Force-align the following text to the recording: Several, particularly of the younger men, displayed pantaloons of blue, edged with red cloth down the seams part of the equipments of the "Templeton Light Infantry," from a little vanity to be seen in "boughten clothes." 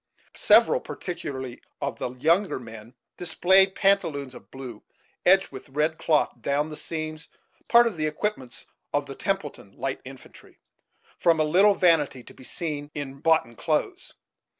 Several, 0.37 0.79
particularly 0.79 1.61
of 1.79 1.99
the 1.99 2.09
younger 2.13 2.59
men, 2.59 2.95
displayed 3.17 3.75
pantaloons 3.75 4.33
of 4.33 4.49
blue, 4.49 4.81
edged 5.27 5.51
with 5.51 5.69
red 5.69 5.99
cloth 5.99 6.33
down 6.41 6.71
the 6.71 6.75
seams 6.75 7.29
part 7.67 7.85
of 7.85 7.97
the 7.97 8.07
equipments 8.07 8.65
of 8.95 9.05
the 9.05 9.13
"Templeton 9.13 9.73
Light 9.77 10.01
Infantry," 10.03 10.57
from 11.19 11.39
a 11.39 11.43
little 11.43 11.75
vanity 11.75 12.23
to 12.23 12.33
be 12.33 12.43
seen 12.43 12.89
in 12.95 13.19
"boughten 13.19 13.55
clothes." 13.55 14.15